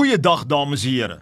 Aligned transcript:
Goeiedag 0.00 0.46
dames 0.48 0.80
en 0.80 0.88
here. 0.88 1.18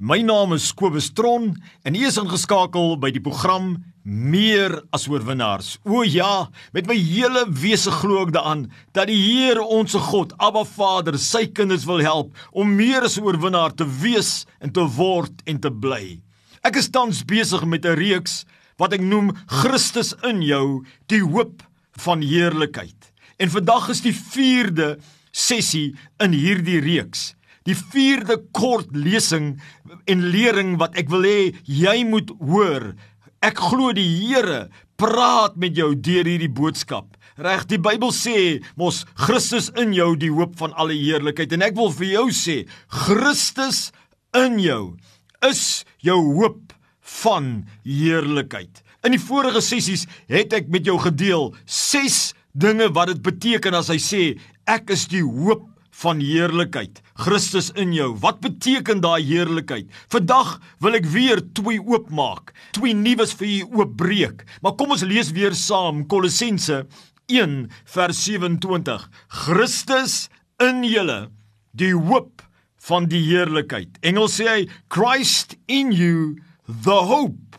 My 0.00 0.22
naam 0.24 0.54
is 0.56 0.70
Kobus 0.72 1.10
Tron 1.12 1.50
en 1.84 1.96
u 1.98 2.04
is 2.08 2.16
ingeskakel 2.16 2.94
by 2.96 3.10
die 3.12 3.20
program 3.20 3.74
Meer 4.08 4.78
as 4.96 5.04
oorwinnaars. 5.04 5.74
O 5.84 6.00
ja, 6.00 6.46
met 6.72 6.88
my 6.88 6.96
hele 6.96 7.42
wese 7.60 7.92
glo 7.92 8.22
ek 8.22 8.32
daaraan 8.32 8.62
dat 8.96 9.10
die 9.10 9.18
Here 9.20 9.60
ons 9.60 9.92
God, 10.06 10.32
Abba 10.40 10.62
Vader, 10.64 11.18
sy 11.20 11.42
kinders 11.52 11.84
wil 11.84 12.00
help 12.00 12.32
om 12.56 12.72
meer 12.72 13.04
as 13.04 13.18
oorwinnaar 13.20 13.76
te 13.76 13.84
wees 14.00 14.46
en 14.64 14.72
te 14.72 14.86
word 14.96 15.44
en 15.44 15.60
te 15.60 15.74
bly. 15.84 16.16
Ek 16.64 16.80
is 16.80 16.88
tans 16.88 17.20
besig 17.28 17.68
met 17.68 17.84
'n 17.84 18.00
reeks 18.00 18.46
wat 18.80 18.96
ek 18.96 19.04
noem 19.04 19.36
Christus 19.60 20.14
in 20.24 20.40
jou, 20.40 20.80
die 21.12 21.20
hoop 21.20 21.60
van 22.00 22.24
heerlikheid. 22.24 23.12
En 23.36 23.52
vandag 23.52 23.92
is 23.92 24.00
die 24.00 24.16
4de 24.16 24.96
sessie 25.32 25.92
in 26.16 26.32
hierdie 26.32 26.80
reeks. 26.80 27.34
Die 27.68 27.76
vierde 27.78 28.38
kort 28.56 28.90
lesing 28.96 29.54
en 30.10 30.28
lering 30.34 30.76
wat 30.80 30.96
ek 30.98 31.10
wil 31.12 31.26
hê 31.26 31.52
jy 31.68 32.02
moet 32.08 32.32
hoor. 32.42 32.92
Ek 33.42 33.58
glo 33.58 33.92
die 33.94 34.06
Here 34.06 34.68
praat 35.00 35.56
met 35.58 35.76
jou 35.78 35.92
deur 35.94 36.28
hierdie 36.28 36.50
boodskap. 36.50 37.16
Reg, 37.40 37.64
die 37.70 37.80
Bybel 37.80 38.12
sê 38.14 38.60
mos 38.76 39.02
Christus 39.18 39.70
in 39.80 39.94
jou 39.96 40.12
die 40.20 40.30
hoop 40.30 40.54
van 40.60 40.74
alle 40.78 40.94
heerlikheid 40.98 41.54
en 41.56 41.64
ek 41.64 41.78
wil 41.78 41.90
vir 41.96 42.10
jou 42.12 42.26
sê 42.36 42.58
Christus 42.92 43.88
in 44.36 44.58
jou 44.62 44.82
is 45.48 45.82
jou 46.04 46.18
hoop 46.36 46.74
van 47.22 47.64
heerlikheid. 47.86 48.82
In 49.02 49.16
die 49.16 49.22
vorige 49.22 49.62
sessies 49.64 50.06
het 50.30 50.54
ek 50.54 50.70
met 50.70 50.86
jou 50.86 50.98
gedeel 51.02 51.50
6 51.66 52.20
dinge 52.52 52.90
wat 52.94 53.10
dit 53.10 53.22
beteken 53.24 53.74
as 53.74 53.90
hy 53.90 53.98
sê 54.02 54.22
ek 54.70 54.92
is 54.94 55.08
die 55.10 55.24
hoop 55.24 55.66
van 56.02 56.20
heerlikheid. 56.24 57.00
Christus 57.20 57.70
in 57.78 57.92
jou. 57.94 58.10
Wat 58.22 58.40
beteken 58.44 59.02
daai 59.04 59.22
heerlikheid? 59.22 59.90
Vandag 60.12 60.56
wil 60.82 60.98
ek 60.98 61.08
weer 61.12 61.42
twee 61.54 61.80
oopmaak. 61.80 62.54
Twee 62.76 62.96
nuus 62.96 63.34
vir 63.38 63.48
u 63.48 63.82
oopbreek. 63.82 64.44
Maar 64.64 64.76
kom 64.80 64.94
ons 64.96 65.04
lees 65.06 65.32
weer 65.36 65.56
saam 65.58 66.06
Kolossense 66.10 66.82
1 67.32 67.58
vers 67.94 68.24
27. 68.24 69.08
Christus 69.44 70.16
in 70.62 70.82
julle, 70.86 71.30
die 71.72 71.94
hoop 71.94 72.42
van 72.88 73.06
die 73.10 73.22
heerlikheid. 73.28 74.00
Engels 74.02 74.40
sê 74.40 74.48
hy 74.48 74.60
Christ 74.92 75.56
in 75.70 75.92
you, 75.94 76.36
the 76.66 76.98
hope 77.06 77.52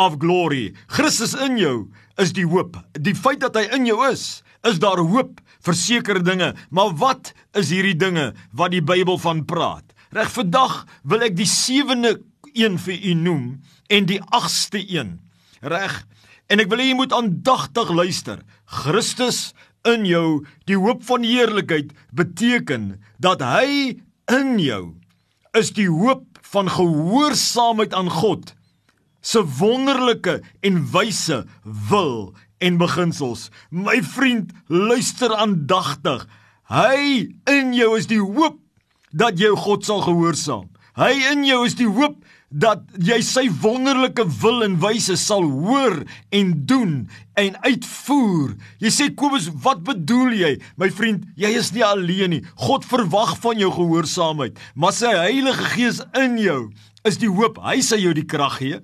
of 0.00 0.18
glory. 0.18 0.72
Christus 0.92 1.34
in 1.34 1.58
jou 1.60 1.76
is 2.20 2.32
die 2.36 2.46
hoop. 2.48 2.78
Die 2.92 3.16
feit 3.16 3.42
dat 3.44 3.56
hy 3.58 3.66
in 3.76 3.86
jou 3.88 3.98
is, 4.08 4.42
is 4.68 4.80
daar 4.82 5.00
hoop 5.00 5.40
vir 5.62 5.78
sekere 5.78 6.22
dinge. 6.24 6.52
Maar 6.70 6.94
wat 7.00 7.32
is 7.58 7.72
hierdie 7.74 7.98
dinge 7.98 8.32
wat 8.56 8.74
die 8.74 8.84
Bybel 8.84 9.18
van 9.22 9.44
praat? 9.48 9.86
Reg 10.12 10.30
vandag 10.32 10.82
wil 11.08 11.24
ek 11.24 11.36
die 11.38 11.48
sewende 11.48 12.18
een 12.52 12.76
vir 12.80 12.98
u 13.00 13.14
noem 13.16 13.44
en 13.92 14.08
die 14.08 14.20
agste 14.34 14.80
een. 14.82 15.16
Reg. 15.64 16.02
En 16.52 16.60
ek 16.60 16.68
wil 16.68 16.82
hê 16.82 16.90
jy 16.90 16.98
moet 16.98 17.14
aandagtig 17.16 17.92
luister. 17.96 18.42
Christus 18.68 19.52
in 19.88 20.04
jou, 20.06 20.42
die 20.68 20.78
hoop 20.78 21.02
van 21.08 21.24
heerlikheid 21.26 21.90
beteken 22.14 23.00
dat 23.22 23.42
hy 23.42 23.98
in 24.30 24.58
jou 24.62 24.82
is 25.58 25.72
die 25.76 25.88
hoop 25.90 26.38
van 26.52 26.68
gehoorsaamheid 26.70 27.96
aan 27.96 28.10
God 28.12 28.52
se 29.22 29.42
wonderlike 29.58 30.40
en 30.66 30.82
wyse 30.92 31.38
wil 31.88 32.34
en 32.62 32.78
beginsels. 32.78 33.48
My 33.70 34.02
vriend, 34.02 34.52
luister 34.66 35.34
aandagtig. 35.34 36.26
Hy 36.72 37.30
in 37.50 37.72
jou 37.76 37.94
is 37.98 38.08
die 38.10 38.22
hoop 38.22 38.58
dat 39.12 39.40
jy 39.40 39.52
God 39.64 39.86
sal 39.86 40.04
gehoorsaam. 40.04 40.68
Hy 40.98 41.12
in 41.32 41.46
jou 41.48 41.62
is 41.64 41.76
die 41.78 41.88
hoop 41.88 42.18
dat 42.52 42.84
jy 43.00 43.16
sy 43.24 43.46
wonderlike 43.62 44.26
wil 44.42 44.60
en 44.66 44.74
wyse 44.82 45.16
sal 45.16 45.46
hoor 45.48 46.02
en 46.36 46.52
doen 46.68 46.94
en 47.40 47.56
uitvoer. 47.64 48.52
Jy 48.82 48.92
sê 48.92 49.08
Kobus, 49.16 49.48
wat 49.64 49.80
bedoel 49.86 50.36
jy? 50.36 50.52
My 50.76 50.90
vriend, 50.92 51.24
jy 51.40 51.54
is 51.56 51.72
nie 51.72 51.84
alleen 51.86 52.36
nie. 52.36 52.42
God 52.60 52.84
verwag 52.88 53.38
van 53.40 53.60
jou 53.60 53.72
gehoorsaamheid, 53.72 54.60
maar 54.76 54.92
sy 54.96 55.14
Heilige 55.16 55.70
Gees 55.72 56.02
in 56.18 56.36
jou 56.40 56.60
is 57.08 57.16
die 57.22 57.30
hoop. 57.32 57.56
Hy 57.64 57.80
sal 57.84 58.04
jou 58.04 58.12
die 58.16 58.28
krag 58.28 58.60
gee. 58.60 58.82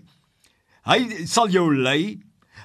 Hy 0.89 1.27
sal 1.29 1.51
jou 1.53 1.67
lei. 1.77 2.17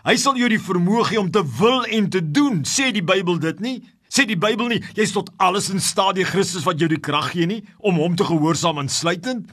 Hy 0.08 0.14
sal 0.20 0.38
jou 0.40 0.48
die 0.52 0.62
vermoë 0.62 1.10
gee 1.10 1.20
om 1.20 1.32
te 1.32 1.42
wil 1.60 1.84
en 1.92 2.06
te 2.12 2.22
doen. 2.24 2.62
Sê 2.64 2.94
die 2.96 3.04
Bybel 3.04 3.40
dit 3.44 3.60
nie? 3.64 3.78
Sê 4.08 4.24
die 4.30 4.38
Bybel 4.40 4.70
nie 4.72 4.80
jy's 4.96 5.12
tot 5.16 5.32
alles 5.44 5.68
in 5.74 5.82
staat 5.84 6.16
deur 6.16 6.30
Christus 6.30 6.64
wat 6.68 6.80
jou 6.80 6.88
die 6.92 7.02
krag 7.04 7.34
gee 7.34 7.50
nie 7.50 7.64
om 7.84 7.98
hom 8.00 8.16
te 8.16 8.28
gehoorsaam 8.28 8.80
insluitend? 8.84 9.50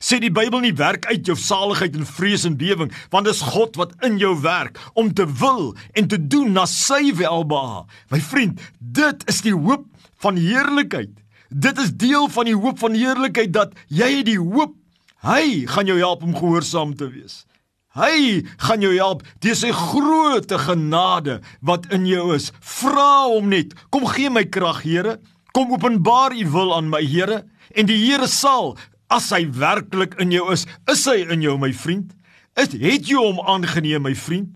Sê 0.00 0.16
die 0.20 0.32
Bybel 0.32 0.62
nie 0.64 0.72
werk 0.76 1.08
uit 1.10 1.28
jou 1.28 1.36
saligheid 1.40 1.96
en 1.96 2.08
vrees 2.08 2.44
en 2.48 2.56
bewering, 2.56 2.92
want 3.12 3.28
dis 3.28 3.40
God 3.44 3.76
wat 3.80 3.92
in 4.06 4.16
jou 4.20 4.32
werk 4.44 4.78
om 4.94 5.10
te 5.12 5.26
wil 5.40 5.74
en 5.96 6.08
te 6.08 6.20
doen 6.20 6.52
na 6.56 6.64
sy 6.70 7.10
welbehae. 7.16 7.84
My 8.12 8.20
vriend, 8.20 8.62
dit 8.80 9.26
is 9.28 9.42
die 9.44 9.56
hoop 9.56 9.88
van 10.24 10.40
heerlikheid. 10.40 11.12
Dit 11.52 11.80
is 11.80 11.92
deel 11.92 12.30
van 12.32 12.48
die 12.48 12.56
hoop 12.56 12.80
van 12.80 12.96
heerlikheid 12.96 13.52
dat 13.56 13.76
jy 13.88 14.22
die 14.28 14.38
hoop 14.40 14.76
hy 15.26 15.66
gaan 15.68 15.88
jou 15.88 15.98
help 16.00 16.24
om 16.24 16.36
gehoorsaam 16.36 16.96
te 16.96 17.08
wees. 17.12 17.42
Hy 17.96 18.44
gaan 18.60 18.84
jou 18.84 18.92
help 18.92 19.22
deur 19.40 19.56
sy 19.56 19.70
groote 19.72 20.58
genade 20.60 21.38
wat 21.64 21.88
in 21.96 22.04
jou 22.08 22.28
is. 22.36 22.50
Vra 22.60 23.26
hom 23.30 23.48
net, 23.52 23.72
kom 23.90 24.04
gee 24.10 24.28
my 24.32 24.44
krag, 24.44 24.82
Here. 24.84 25.16
Kom 25.56 25.72
openbaar 25.72 26.36
u 26.36 26.44
wil 26.52 26.74
aan 26.76 26.90
my, 26.92 27.00
Here, 27.00 27.44
en 27.72 27.88
die 27.88 27.96
Here 28.02 28.28
sal 28.28 28.74
as 29.12 29.30
hy 29.32 29.46
werklik 29.54 30.18
in 30.20 30.34
jou 30.34 30.50
is, 30.52 30.66
is 30.90 31.06
hy 31.08 31.22
in 31.24 31.44
jou, 31.44 31.56
my 31.60 31.72
vriend? 31.72 32.12
Is 32.58 32.74
het 32.74 33.08
jy 33.08 33.16
hom 33.16 33.40
aangeneem, 33.40 34.04
my 34.04 34.14
vriend? 34.18 34.52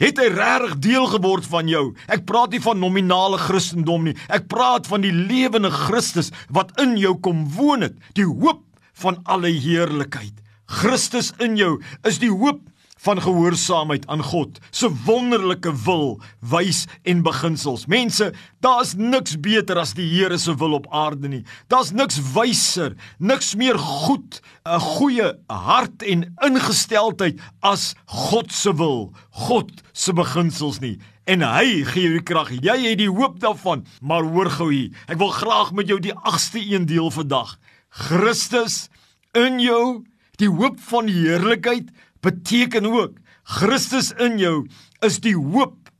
Het 0.00 0.18
hy 0.18 0.28
regtig 0.32 0.78
deel 0.82 1.06
geword 1.12 1.46
van 1.46 1.68
jou? 1.70 1.82
Ek 2.10 2.24
praat 2.26 2.52
nie 2.52 2.62
van 2.64 2.80
nominale 2.80 3.38
Christendom 3.38 4.08
nie. 4.08 4.16
Ek 4.32 4.48
praat 4.50 4.88
van 4.90 5.04
die 5.04 5.12
lewende 5.14 5.70
Christus 5.70 6.32
wat 6.50 6.72
in 6.82 6.96
jou 6.98 7.14
kom 7.22 7.44
woon 7.54 7.86
het, 7.86 7.96
die 8.18 8.26
hoop 8.26 8.64
van 9.04 9.20
alle 9.30 9.52
heerlikheid. 9.52 10.34
Christus 10.72 11.30
in 11.44 11.58
jou 11.60 11.76
is 12.08 12.18
die 12.22 12.32
hoop 12.32 12.64
van 13.02 13.20
gehoorsaamheid 13.22 14.06
aan 14.06 14.22
God 14.22 14.58
se 14.70 14.90
wonderlike 15.06 15.72
wil, 15.84 16.20
wys 16.38 16.84
en 17.02 17.22
beginsels. 17.26 17.86
Mense, 17.90 18.30
daar's 18.62 18.94
niks 18.98 19.34
beter 19.42 19.80
as 19.82 19.94
die 19.98 20.06
Here 20.12 20.38
se 20.38 20.54
wil 20.58 20.76
op 20.78 20.86
aarde 20.94 21.28
nie. 21.28 21.42
Daar's 21.72 21.90
niks 21.90 22.20
wyser, 22.34 22.94
niks 23.18 23.54
meer 23.58 23.78
goed, 23.78 24.40
'n 24.64 24.80
goeie 24.80 25.32
hart 25.48 26.02
en 26.02 26.34
ingesteldheid 26.44 27.40
as 27.60 27.94
God 28.06 28.52
se 28.52 28.74
wil, 28.74 29.12
God 29.30 29.70
se 29.92 30.12
beginsels 30.12 30.80
nie. 30.80 30.98
En 31.24 31.42
hy 31.42 31.84
gee 31.86 32.02
jou 32.02 32.14
die 32.18 32.22
krag. 32.22 32.50
Jy 32.50 32.78
het 32.88 32.98
die 32.98 33.10
hoop 33.10 33.40
daarvan. 33.40 33.84
Maar 34.00 34.22
hoor 34.22 34.50
gou 34.50 34.72
hier, 34.72 34.90
ek 35.06 35.18
wil 35.18 35.30
graag 35.30 35.72
met 35.72 35.88
jou 35.88 36.00
die 36.00 36.14
8ste 36.14 36.58
een 36.58 36.86
deel 36.86 37.10
vandag. 37.10 37.58
Christus 37.88 38.88
in 39.32 39.60
jou, 39.60 40.04
die 40.40 40.50
hoop 40.50 40.80
van 40.80 41.06
die 41.06 41.14
heerlikheid 41.14 41.90
beteken 42.22 42.86
ook 42.86 43.18
Christus 43.42 44.12
in 44.22 44.38
jou 44.38 44.66
is 45.02 45.18
die 45.22 45.36
hoop 45.36 45.90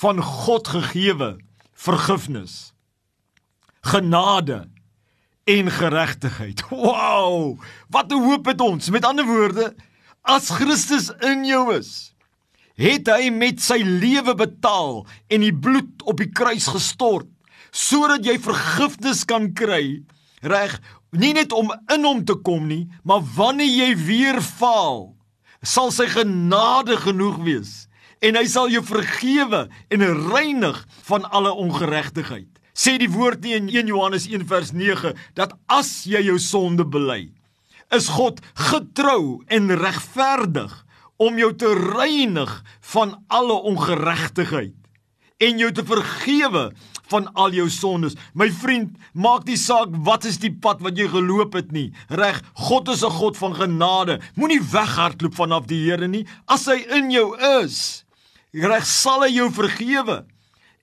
van 0.00 0.22
God 0.22 0.68
gegeewe 0.74 1.36
vergifnis 1.78 2.72
genade 3.88 4.66
en 5.48 5.70
geregtigheid. 5.70 6.62
Wow! 6.70 7.58
Wat 7.88 8.12
'n 8.12 8.22
hoop 8.22 8.46
het 8.46 8.60
ons. 8.60 8.90
Met 8.90 9.04
ander 9.04 9.26
woorde, 9.26 9.74
as 10.22 10.50
Christus 10.50 11.10
in 11.20 11.44
jou 11.44 11.74
is, 11.74 12.12
het 12.76 13.08
hy 13.08 13.30
met 13.30 13.60
sy 13.60 13.80
lewe 13.82 14.34
betaal 14.34 15.06
en 15.26 15.40
die 15.40 15.54
bloed 15.54 16.02
op 16.04 16.20
die 16.20 16.30
kruis 16.30 16.68
gestort 16.68 17.26
sodat 17.70 18.24
jy 18.24 18.38
vergifnis 18.40 19.24
kan 19.28 19.52
kry. 19.52 20.02
Reg, 20.40 20.78
nie 21.12 21.34
net 21.36 21.52
om 21.52 21.68
in 21.92 22.04
hom 22.04 22.24
te 22.24 22.34
kom 22.34 22.66
nie, 22.66 22.88
maar 23.04 23.20
wanneer 23.36 23.68
jy 23.68 23.96
weer 23.96 24.40
faal, 24.40 25.17
sal 25.62 25.92
sy 25.94 26.06
genade 26.10 26.96
genoeg 27.02 27.38
wees 27.46 27.72
en 28.24 28.38
hy 28.38 28.44
sal 28.50 28.70
jou 28.70 28.82
vergewe 28.86 29.66
en 29.94 30.06
reinig 30.30 30.78
van 31.06 31.26
alle 31.34 31.52
ongeregtigheid. 31.54 32.50
Sê 32.78 32.96
die 32.98 33.10
woord 33.10 33.42
nie 33.42 33.56
in 33.58 33.70
1 33.70 33.90
Johannes 33.90 34.28
1 34.30 34.46
vers 34.50 34.72
9 34.74 35.14
dat 35.38 35.54
as 35.70 36.04
jy 36.06 36.22
jou 36.28 36.38
sonde 36.42 36.86
bely, 36.86 37.30
is 37.94 38.10
God 38.12 38.42
getrou 38.68 39.40
en 39.50 39.70
regverdig 39.80 40.74
om 41.18 41.38
jou 41.40 41.50
te 41.58 41.70
reinig 41.74 42.52
van 42.92 43.16
alle 43.26 43.56
ongeregtigheid 43.70 44.77
en 45.38 45.58
jou 45.58 45.70
te 45.72 45.84
vergewe 45.86 46.68
van 47.08 47.28
al 47.34 47.54
jou 47.56 47.68
sondes. 47.72 48.16
My 48.36 48.50
vriend, 48.52 48.96
maak 49.12 49.46
nie 49.48 49.56
saak 49.56 49.94
wat 50.06 50.26
is 50.28 50.40
die 50.42 50.52
pad 50.52 50.82
wat 50.84 50.98
jy 50.98 51.08
geloop 51.12 51.56
het 51.56 51.72
nie. 51.72 51.88
Reg, 52.10 52.42
God 52.68 52.88
is 52.88 53.02
'n 53.02 53.10
God 53.10 53.36
van 53.36 53.54
genade. 53.54 54.20
Moenie 54.36 54.60
weghardloop 54.60 55.34
vanaf 55.34 55.66
die 55.66 55.84
Here 55.84 56.08
nie. 56.08 56.26
As 56.46 56.66
hy 56.66 56.84
in 56.90 57.10
jou 57.10 57.36
is, 57.62 58.04
reg 58.52 58.84
sal 58.84 59.22
hy 59.22 59.28
jou 59.28 59.50
vergewe 59.50 60.24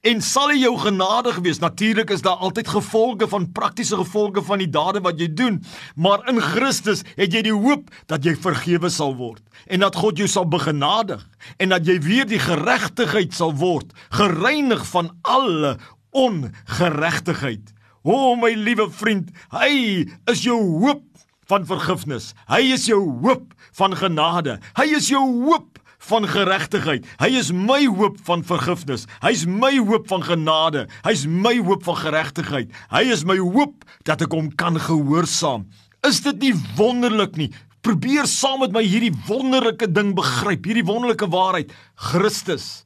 En 0.06 0.20
sal 0.22 0.52
hy 0.54 0.60
jou 0.62 0.76
genadig 0.78 1.40
wees? 1.42 1.58
Natuurlik 1.64 2.12
is 2.14 2.22
daar 2.22 2.38
altyd 2.46 2.68
gevolge 2.70 3.26
van 3.32 3.48
praktiese 3.58 3.98
gevolge 3.98 4.44
van 4.46 4.62
die 4.62 4.70
dade 4.70 5.02
wat 5.02 5.18
jy 5.18 5.32
doen, 5.34 5.64
maar 5.98 6.22
in 6.30 6.38
Christus 6.44 7.02
het 7.18 7.34
jy 7.34 7.42
die 7.48 7.56
hoop 7.56 7.90
dat 8.12 8.26
jy 8.26 8.36
vergewe 8.38 8.92
sal 8.94 9.16
word 9.18 9.42
en 9.66 9.82
dat 9.82 9.98
God 9.98 10.22
jou 10.22 10.28
sal 10.30 10.46
begenadig 10.46 11.24
en 11.58 11.74
dat 11.74 11.90
jy 11.90 11.98
weer 12.06 12.30
die 12.30 12.42
geregtigheid 12.42 13.34
sal 13.34 13.56
word, 13.58 13.96
gereinig 14.14 14.86
van 14.92 15.10
alle 15.26 15.74
ongeregtigheid. 16.14 17.74
O 18.06 18.36
my 18.38 18.54
liewe 18.54 18.86
vriend, 18.94 19.34
hy 19.58 20.06
is 20.30 20.46
jou 20.46 20.60
hoop 20.84 21.02
van 21.50 21.66
vergifnis. 21.66 22.36
Hy 22.46 22.62
is 22.78 22.86
jou 22.90 23.02
hoop 23.26 23.58
van 23.78 23.98
genade. 23.98 24.60
Hy 24.78 24.86
is 25.00 25.10
jou 25.10 25.26
hoop 25.48 25.82
van 26.08 26.28
geregtigheid. 26.30 27.06
Hy 27.22 27.30
is 27.40 27.52
my 27.56 27.82
hoop 27.88 28.18
van 28.28 28.44
vergifnis. 28.46 29.06
Hy's 29.24 29.46
my 29.50 29.74
hoop 29.78 30.08
van 30.12 30.24
genade. 30.26 30.86
Hy's 31.06 31.26
my 31.28 31.56
hoop 31.60 31.86
van 31.88 32.00
geregtigheid. 32.00 32.74
Hy 32.94 33.04
is 33.14 33.26
my 33.28 33.38
hoop 33.42 33.86
dat 34.08 34.24
ek 34.26 34.36
hom 34.36 34.52
kan 34.60 34.80
gehoorsaam. 34.82 35.68
Is 36.06 36.22
dit 36.26 36.42
nie 36.44 36.54
wonderlik 36.78 37.38
nie? 37.40 37.50
Probeer 37.86 38.30
saam 38.30 38.64
met 38.64 38.74
my 38.74 38.82
hierdie 38.86 39.14
wonderlike 39.28 39.90
ding 39.94 40.16
begryp, 40.18 40.66
hierdie 40.66 40.86
wonderlike 40.86 41.30
waarheid. 41.34 41.74
Christus 42.12 42.86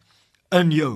in 0.56 0.74
jou. 0.76 0.94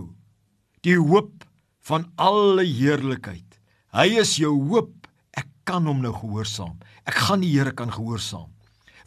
Die 0.83 0.99
hoop 0.99 1.45
van 1.87 2.09
alle 2.19 2.65
heerlikheid. 2.67 3.59
Hy 3.95 4.09
is 4.23 4.35
jou 4.39 4.55
hoop. 4.71 4.91
Ek 5.39 5.47
kan 5.67 5.87
hom 5.87 6.03
nou 6.03 6.11
gehoorsaam. 6.15 6.75
Ek 7.07 7.15
gaan 7.27 7.43
die 7.43 7.51
Here 7.55 7.71
kan 7.75 7.91
gehoorsaam 7.91 8.53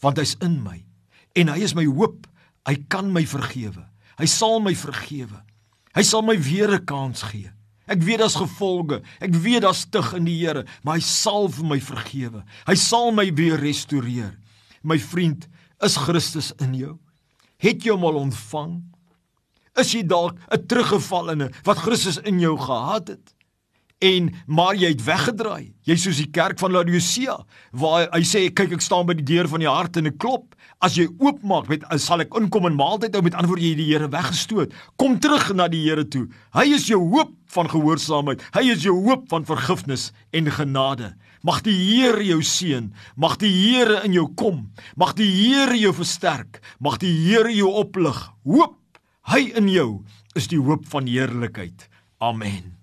want 0.04 0.20
hy's 0.20 0.36
in 0.44 0.58
my 0.64 0.80
en 1.36 1.52
hy 1.52 1.60
is 1.64 1.74
my 1.76 1.84
hoop 1.84 2.26
Hy 2.66 2.76
kan 2.90 3.12
my 3.12 3.22
vergewe. 3.26 3.84
Hy 4.18 4.26
sal 4.26 4.60
my 4.60 4.74
vergewe. 4.74 5.42
Hy 5.96 6.02
sal 6.02 6.22
my 6.22 6.36
weer 6.36 6.72
'n 6.74 6.84
kans 6.84 7.22
gee. 7.22 7.50
Ek 7.86 8.02
weet 8.02 8.18
daar's 8.18 8.34
gevolge. 8.34 9.02
Ek 9.22 9.34
weet 9.34 9.62
daar's 9.62 9.86
tug 9.86 10.12
in 10.14 10.24
die 10.24 10.38
Here, 10.40 10.64
maar 10.82 10.98
hy 10.98 11.04
sal 11.06 11.48
vir 11.48 11.64
my 11.64 11.78
vergewe. 11.80 12.44
Hy 12.66 12.74
sal 12.74 13.12
my 13.12 13.30
weer 13.32 13.56
restoreer. 13.56 14.38
My 14.82 14.98
vriend, 14.98 15.48
is 15.82 15.96
Christus 15.96 16.52
in 16.58 16.74
jou? 16.74 16.98
Het 17.62 17.84
jy 17.84 17.92
hom 17.94 18.04
al 18.04 18.18
ontvang? 18.26 18.82
Is 19.78 19.92
jy 19.92 20.02
dalk 20.02 20.34
'n 20.50 20.66
teruggevallene 20.66 21.52
wat 21.64 21.78
Christus 21.78 22.18
in 22.18 22.40
jou 22.40 22.56
gehad 22.58 23.08
het? 23.08 23.34
En 24.04 24.28
maar 24.46 24.76
jy 24.76 24.90
het 24.92 25.04
weggedraai. 25.04 25.72
Jy 25.88 25.96
soos 26.00 26.18
die 26.20 26.28
kerk 26.34 26.60
van 26.60 26.74
Laodicea 26.74 27.36
waar 27.72 28.10
hy 28.12 28.22
sê 28.28 28.46
kyk 28.52 28.76
ek 28.76 28.84
staan 28.84 29.06
by 29.08 29.16
die 29.16 29.26
deur 29.26 29.48
van 29.48 29.62
die 29.62 29.70
hart 29.70 29.96
en 29.96 30.10
ek 30.10 30.18
klop. 30.20 30.52
As 30.84 30.98
jy 30.98 31.06
oopmaak, 31.22 31.70
met 31.72 31.86
sal 32.02 32.20
ek 32.20 32.34
inkom 32.36 32.68
en 32.68 32.76
maaltyd 32.76 33.16
hou 33.16 33.22
met 33.24 33.36
antwoord 33.38 33.64
jy 33.64 33.72
die 33.78 33.88
Here 33.88 34.10
weggestoot. 34.12 34.74
Kom 35.00 35.16
terug 35.22 35.48
na 35.56 35.70
die 35.72 35.80
Here 35.86 36.04
toe. 36.04 36.26
Hy 36.52 36.66
is 36.76 36.88
jou 36.90 37.00
hoop 37.00 37.32
van 37.54 37.70
gehoorsaamheid. 37.72 38.44
Hy 38.52 38.64
is 38.74 38.84
jou 38.84 38.96
hoop 39.06 39.24
van 39.32 39.48
vergifnis 39.48 40.10
en 40.36 40.52
genade. 40.52 41.14
Mag 41.46 41.62
die 41.64 41.76
Here 41.78 42.20
jou 42.26 42.42
seën. 42.44 42.92
Mag 43.16 43.38
die 43.40 43.52
Here 43.54 44.02
in 44.04 44.12
jou 44.12 44.28
kom. 44.36 44.66
Mag 45.00 45.16
die 45.16 45.30
Here 45.30 45.78
jou 45.80 45.94
versterk. 45.96 46.60
Mag 46.84 47.00
die 47.00 47.14
Here 47.24 47.54
jou 47.54 47.72
oplig. 47.72 48.20
Hoop 48.44 48.76
hy 49.32 49.48
in 49.58 49.72
jou 49.72 49.90
is 50.38 50.50
die 50.52 50.60
hoop 50.60 50.84
van 50.92 51.08
heerlikheid. 51.08 51.88
Amen. 52.20 52.75